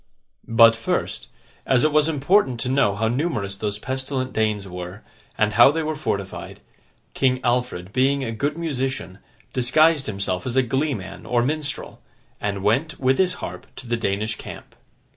[0.47, 1.27] But, first,
[1.63, 5.03] as it was important to know how numerous those pestilent Danes were,
[5.37, 6.59] and how they were fortified,
[7.13, 9.19] King Alfred, being a good musician,
[9.53, 12.01] disguised himself as a glee man or minstrel,
[12.39, 14.73] and went, with his harp, to the Danish camp.